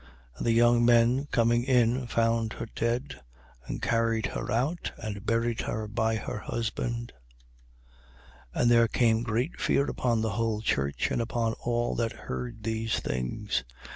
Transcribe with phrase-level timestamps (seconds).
[0.35, 3.21] And the young men coming in found her dead:
[3.67, 7.13] and carried her out and buried her by her husband.
[8.55, 8.61] 5:11.
[8.61, 12.99] And there came great fear upon the whole church and upon all that heard these
[12.99, 13.63] things.
[13.83, 13.87] 5:12.